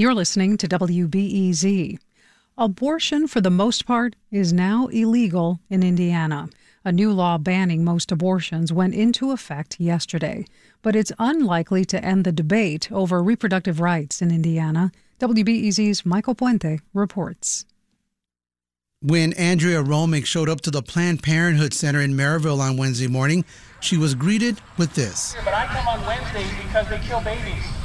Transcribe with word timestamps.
You're 0.00 0.14
listening 0.14 0.56
to 0.56 0.66
WBEZ. 0.66 1.98
Abortion, 2.56 3.28
for 3.28 3.42
the 3.42 3.50
most 3.50 3.84
part, 3.84 4.16
is 4.30 4.50
now 4.50 4.86
illegal 4.86 5.60
in 5.68 5.82
Indiana. 5.82 6.48
A 6.86 6.90
new 6.90 7.12
law 7.12 7.36
banning 7.36 7.84
most 7.84 8.10
abortions 8.10 8.72
went 8.72 8.94
into 8.94 9.30
effect 9.30 9.78
yesterday, 9.78 10.46
but 10.80 10.96
it's 10.96 11.12
unlikely 11.18 11.84
to 11.84 12.02
end 12.02 12.24
the 12.24 12.32
debate 12.32 12.90
over 12.90 13.22
reproductive 13.22 13.78
rights 13.78 14.22
in 14.22 14.30
Indiana. 14.30 14.90
WBEZ's 15.18 16.06
Michael 16.06 16.34
Puente 16.34 16.80
reports. 16.94 17.66
When 19.02 19.34
Andrea 19.34 19.82
Romick 19.82 20.24
showed 20.24 20.48
up 20.48 20.62
to 20.62 20.70
the 20.70 20.80
Planned 20.80 21.22
Parenthood 21.22 21.74
Center 21.74 22.00
in 22.00 22.14
Merrillville 22.14 22.60
on 22.60 22.78
Wednesday 22.78 23.06
morning, 23.06 23.44
she 23.80 23.98
was 23.98 24.14
greeted 24.14 24.62
with 24.78 24.94
this. 24.94 25.36
But 25.44 25.52
I 25.52 25.66
come 25.66 25.86
on 25.88 26.06
Wednesdays 26.06 26.50
because 26.62 26.88
they 26.88 26.98
kill 27.00 27.20
babies. 27.20 27.79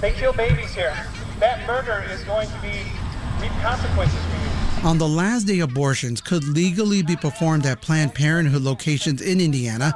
They 0.00 0.12
kill 0.12 0.32
babies 0.32 0.74
here. 0.74 0.96
That 1.40 1.66
murder 1.66 2.02
is 2.10 2.22
going 2.24 2.48
to 2.48 2.58
be 2.62 2.72
reap 3.38 3.52
consequences 3.60 4.18
for 4.18 4.82
you. 4.82 4.88
On 4.88 4.96
the 4.96 5.06
last 5.06 5.44
day, 5.44 5.58
abortions 5.58 6.22
could 6.22 6.42
legally 6.44 7.02
be 7.02 7.16
performed 7.16 7.66
at 7.66 7.82
Planned 7.82 8.14
Parenthood 8.14 8.62
locations 8.62 9.20
in 9.20 9.42
Indiana. 9.42 9.92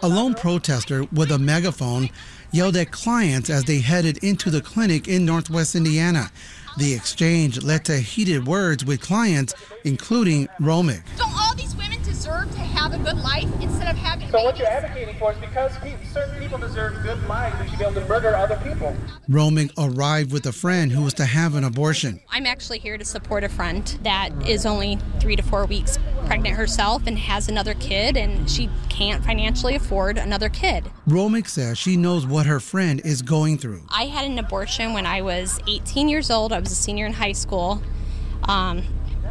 A 0.00 0.08
lone 0.08 0.34
protester 0.34 1.04
with 1.12 1.32
a 1.32 1.38
megaphone 1.40 2.08
yelled 2.52 2.76
at 2.76 2.92
clients 2.92 3.50
as 3.50 3.64
they 3.64 3.80
headed 3.80 4.18
into 4.18 4.48
the 4.48 4.60
clinic 4.60 5.08
in 5.08 5.24
Northwest 5.24 5.74
Indiana. 5.74 6.30
The 6.76 6.94
exchange 6.94 7.60
led 7.60 7.84
to 7.86 7.96
heated 7.96 8.46
words 8.46 8.84
with 8.84 9.00
clients, 9.00 9.54
including 9.82 10.46
Romick. 10.60 11.02
Don't 11.16 11.32
all 11.36 11.56
these 11.56 11.74
women 11.74 12.00
deserve 12.04 12.48
to 12.52 12.60
have 12.90 13.00
a 13.00 13.04
good 13.04 13.22
life 13.22 13.48
instead 13.60 13.88
of 13.90 13.96
having 13.96 14.26
So 14.28 14.32
babies? 14.32 14.44
what 14.44 14.58
you're 14.58 14.68
advocating 14.68 15.14
for 15.18 15.32
is 15.32 15.38
because 15.38 15.76
pe- 15.78 15.96
certain 16.12 16.38
people 16.40 16.58
deserve 16.58 17.02
good 17.02 17.22
lives, 17.28 17.58
they 17.58 17.68
should 17.68 17.78
be 17.78 17.84
able 17.84 18.00
to 18.00 18.08
murder 18.08 18.34
other 18.34 18.56
people. 18.64 18.96
Romick 19.28 19.70
arrived 19.76 20.32
with 20.32 20.46
a 20.46 20.52
friend 20.52 20.90
who 20.92 21.02
was 21.02 21.14
to 21.14 21.24
have 21.24 21.54
an 21.54 21.64
abortion. 21.64 22.20
I'm 22.30 22.46
actually 22.46 22.78
here 22.78 22.96
to 22.96 23.04
support 23.04 23.44
a 23.44 23.48
friend 23.48 23.84
that 24.04 24.30
is 24.48 24.64
only 24.64 24.98
three 25.20 25.36
to 25.36 25.42
four 25.42 25.66
weeks 25.66 25.98
pregnant 26.26 26.56
herself 26.56 27.06
and 27.06 27.18
has 27.18 27.48
another 27.48 27.74
kid, 27.74 28.16
and 28.16 28.48
she 28.50 28.68
can't 28.88 29.24
financially 29.24 29.74
afford 29.74 30.18
another 30.18 30.48
kid. 30.48 30.90
Romick 31.06 31.48
says 31.48 31.78
she 31.78 31.96
knows 31.96 32.26
what 32.26 32.46
her 32.46 32.60
friend 32.60 33.00
is 33.04 33.22
going 33.22 33.56
through. 33.58 33.82
I 33.88 34.04
had 34.06 34.24
an 34.26 34.38
abortion 34.38 34.92
when 34.92 35.06
I 35.06 35.22
was 35.22 35.58
18 35.66 36.08
years 36.08 36.30
old. 36.30 36.52
I 36.52 36.58
was 36.58 36.70
a 36.70 36.74
senior 36.74 37.06
in 37.06 37.14
high 37.14 37.32
school. 37.32 37.82
Um, 38.44 38.82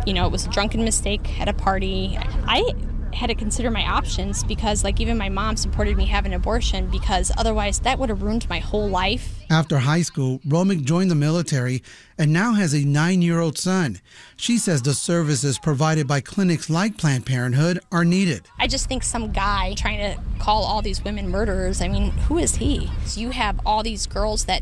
you 0.06 0.14
know, 0.14 0.26
it 0.26 0.32
was 0.32 0.46
a 0.46 0.50
drunken 0.50 0.84
mistake 0.84 1.40
at 1.40 1.48
a 1.48 1.54
party. 1.54 2.18
I 2.48 2.72
had 3.18 3.28
to 3.28 3.36
consider 3.36 3.70
my 3.72 3.84
options 3.86 4.44
because, 4.44 4.84
like, 4.84 5.02
even 5.02 5.18
my 5.18 5.28
mom 5.28 5.58
supported 5.58 5.98
me 5.98 6.06
having 6.06 6.34
an 6.34 6.38
abortion 6.38 6.88
because 6.90 7.32
otherwise 7.38 7.80
that 7.80 7.98
would 8.00 8.10
have 8.10 8.22
ruined 8.22 8.48
my 8.48 8.60
whole 8.60 8.88
life. 8.88 9.40
After 9.50 9.80
high 9.80 10.04
school, 10.04 10.40
Romick 10.48 10.84
joined 10.84 11.10
the 11.10 11.16
military 11.16 11.82
and 12.18 12.32
now 12.32 12.54
has 12.54 12.74
a 12.74 12.86
nine 12.86 13.22
year 13.22 13.40
old 13.40 13.58
son. 13.58 14.00
She 14.36 14.58
says 14.58 14.82
the 14.82 14.94
services 14.94 15.58
provided 15.58 16.08
by 16.08 16.22
clinics 16.22 16.70
like 16.70 16.98
Planned 16.98 17.26
Parenthood 17.26 17.80
are 17.92 18.06
needed. 18.06 18.48
I 18.60 18.68
just 18.68 18.88
think 18.88 19.04
some 19.04 19.32
guy 19.32 19.74
trying 19.76 20.00
to 20.00 20.22
call 20.40 20.64
all 20.64 20.82
these 20.82 21.04
women 21.04 21.30
murderers, 21.30 21.82
I 21.82 21.88
mean, 21.88 22.12
who 22.12 22.38
is 22.38 22.56
he? 22.56 22.90
So 23.06 23.20
you 23.20 23.32
have 23.32 23.60
all 23.66 23.84
these 23.84 24.06
girls 24.06 24.46
that, 24.46 24.62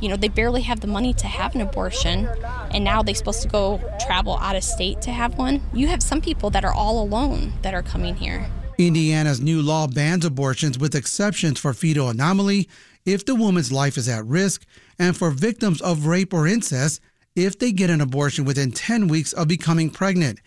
you 0.00 0.08
know, 0.08 0.16
they 0.16 0.28
barely 0.28 0.62
have 0.62 0.80
the 0.80 0.86
money 0.86 1.14
to 1.14 1.26
have 1.26 1.54
an 1.54 1.60
abortion, 1.60 2.28
and 2.70 2.84
now 2.84 3.02
they're 3.02 3.14
supposed 3.14 3.42
to 3.42 3.48
go 3.48 3.80
travel 4.00 4.36
out 4.38 4.56
of 4.56 4.64
state 4.64 5.00
to 5.02 5.10
have 5.10 5.38
one. 5.38 5.62
You 5.72 5.88
have 5.88 6.02
some 6.02 6.20
people 6.20 6.50
that 6.50 6.64
are 6.64 6.72
all 6.72 7.02
alone 7.02 7.54
that 7.62 7.74
are 7.74 7.82
coming 7.82 8.14
here. 8.14 8.50
Indiana's 8.78 9.40
new 9.40 9.62
law 9.62 9.86
bans 9.86 10.24
abortions 10.24 10.78
with 10.78 10.94
exceptions 10.94 11.58
for 11.58 11.72
fetal 11.72 12.10
anomaly 12.10 12.68
if 13.06 13.24
the 13.24 13.34
woman's 13.34 13.72
life 13.72 13.96
is 13.96 14.08
at 14.08 14.26
risk 14.26 14.66
and 14.98 15.16
for 15.16 15.30
victims 15.30 15.80
of 15.80 16.06
rape 16.06 16.34
or 16.34 16.46
incest 16.46 17.00
if 17.34 17.58
they 17.58 17.72
get 17.72 17.90
an 17.90 18.00
abortion 18.00 18.44
within 18.44 18.72
10 18.72 19.08
weeks 19.08 19.32
of 19.32 19.48
becoming 19.48 19.88
pregnant. 19.88 20.40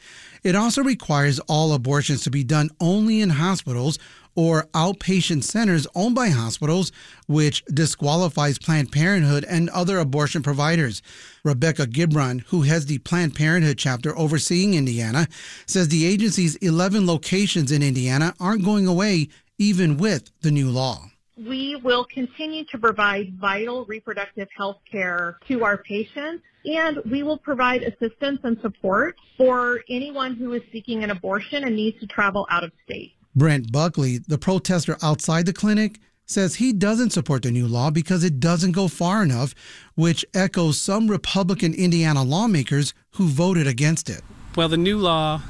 It 0.43 0.55
also 0.55 0.83
requires 0.83 1.39
all 1.41 1.73
abortions 1.73 2.23
to 2.23 2.29
be 2.29 2.43
done 2.43 2.69
only 2.79 3.21
in 3.21 3.31
hospitals 3.31 3.99
or 4.35 4.67
outpatient 4.73 5.43
centers 5.43 5.85
owned 5.95 6.15
by 6.15 6.29
hospitals, 6.29 6.91
which 7.27 7.63
disqualifies 7.65 8.57
Planned 8.57 8.91
Parenthood 8.91 9.43
and 9.49 9.69
other 9.69 9.99
abortion 9.99 10.41
providers. 10.41 11.01
Rebecca 11.43 11.87
Gibron, 11.87 12.43
who 12.47 12.61
heads 12.61 12.85
the 12.85 12.99
Planned 12.99 13.35
Parenthood 13.35 13.77
chapter 13.77 14.17
overseeing 14.17 14.75
Indiana, 14.75 15.27
says 15.65 15.89
the 15.89 16.05
agency's 16.05 16.55
11 16.57 17.05
locations 17.05 17.71
in 17.71 17.83
Indiana 17.83 18.33
aren't 18.39 18.63
going 18.63 18.87
away 18.87 19.27
even 19.57 19.97
with 19.97 20.31
the 20.41 20.51
new 20.51 20.69
law. 20.69 21.11
We 21.47 21.75
will 21.77 22.05
continue 22.05 22.65
to 22.65 22.77
provide 22.77 23.37
vital 23.39 23.85
reproductive 23.85 24.47
health 24.55 24.77
care 24.89 25.37
to 25.47 25.63
our 25.63 25.77
patients 25.77 26.43
and 26.65 26.99
we 27.09 27.23
will 27.23 27.37
provide 27.37 27.83
assistance 27.83 28.39
and 28.43 28.59
support 28.61 29.15
for 29.37 29.81
anyone 29.89 30.35
who 30.35 30.53
is 30.53 30.61
seeking 30.71 31.03
an 31.03 31.11
abortion 31.11 31.63
and 31.63 31.75
needs 31.75 31.99
to 31.99 32.07
travel 32.07 32.45
out 32.49 32.63
of 32.63 32.71
state. 32.83 33.13
Brent 33.35 33.71
Buckley, 33.71 34.17
the 34.17 34.37
protester 34.37 34.97
outside 35.01 35.45
the 35.45 35.53
clinic, 35.53 35.99
says 36.25 36.55
he 36.55 36.73
doesn't 36.73 37.11
support 37.11 37.43
the 37.43 37.51
new 37.51 37.67
law 37.67 37.89
because 37.89 38.23
it 38.23 38.39
doesn't 38.39 38.73
go 38.73 38.87
far 38.87 39.23
enough, 39.23 39.55
which 39.95 40.25
echoes 40.33 40.79
some 40.79 41.07
Republican 41.07 41.73
Indiana 41.73 42.23
lawmakers 42.23 42.93
who 43.11 43.27
voted 43.27 43.65
against 43.65 44.09
it. 44.09 44.21
Well, 44.55 44.67
the 44.67 44.77
new 44.77 44.97
law 44.97 45.41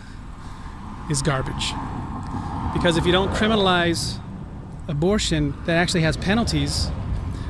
is 1.09 1.21
garbage. 1.21 1.73
Because 2.73 2.95
if 2.95 3.05
you 3.05 3.11
don't 3.11 3.31
criminalize 3.31 4.19
abortion 4.89 5.53
that 5.65 5.77
actually 5.77 6.01
has 6.01 6.17
penalties, 6.17 6.89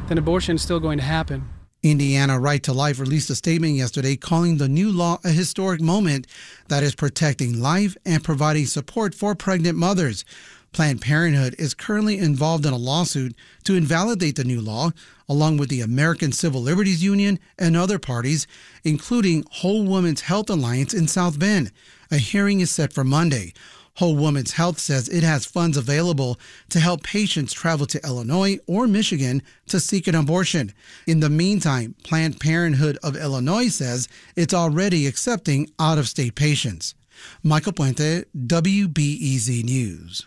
then 0.07 0.17
abortion 0.17 0.57
is 0.57 0.61
still 0.61 0.79
going 0.79 0.97
to 0.99 1.03
happen. 1.03 1.47
Indiana 1.81 2.37
Right 2.37 2.61
to 2.63 2.73
Life 2.73 2.99
released 2.99 3.29
a 3.29 3.35
statement 3.35 3.75
yesterday 3.75 4.17
calling 4.17 4.57
the 4.57 4.67
new 4.67 4.91
law 4.91 5.17
a 5.23 5.29
historic 5.29 5.79
moment 5.79 6.27
that 6.67 6.83
is 6.83 6.93
protecting 6.93 7.61
life 7.61 7.95
and 8.05 8.21
providing 8.21 8.65
support 8.65 9.15
for 9.15 9.33
pregnant 9.33 9.77
mothers. 9.77 10.25
Planned 10.73 11.01
Parenthood 11.01 11.55
is 11.57 11.73
currently 11.73 12.17
involved 12.17 12.65
in 12.65 12.73
a 12.73 12.77
lawsuit 12.77 13.33
to 13.63 13.75
invalidate 13.75 14.35
the 14.35 14.43
new 14.43 14.59
law, 14.59 14.91
along 15.29 15.57
with 15.57 15.69
the 15.69 15.81
American 15.81 16.33
Civil 16.33 16.61
Liberties 16.61 17.01
Union 17.01 17.39
and 17.57 17.77
other 17.77 17.97
parties, 17.97 18.45
including 18.83 19.45
Whole 19.49 19.85
Woman's 19.85 20.21
Health 20.21 20.49
Alliance 20.49 20.93
in 20.93 21.07
South 21.07 21.39
Bend. 21.39 21.71
A 22.11 22.17
hearing 22.17 22.59
is 22.59 22.69
set 22.69 22.91
for 22.91 23.05
Monday. 23.05 23.53
Whole 23.99 24.15
Woman's 24.15 24.53
Health 24.53 24.79
says 24.79 25.09
it 25.09 25.23
has 25.23 25.45
funds 25.45 25.75
available 25.75 26.39
to 26.69 26.79
help 26.79 27.03
patients 27.03 27.51
travel 27.51 27.85
to 27.87 28.01
Illinois 28.05 28.57
or 28.65 28.87
Michigan 28.87 29.43
to 29.67 29.77
seek 29.77 30.07
an 30.07 30.15
abortion. 30.15 30.71
In 31.05 31.19
the 31.19 31.29
meantime, 31.29 31.95
Planned 32.05 32.39
Parenthood 32.39 32.97
of 33.03 33.17
Illinois 33.17 33.67
says 33.67 34.07
it's 34.37 34.53
already 34.53 35.05
accepting 35.05 35.69
out 35.77 35.97
of 35.97 36.07
state 36.07 36.35
patients. 36.35 36.95
Michael 37.43 37.73
Puente, 37.73 38.23
WBEZ 38.37 39.65
News. 39.65 40.25